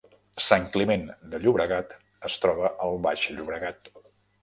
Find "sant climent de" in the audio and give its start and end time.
0.45-1.41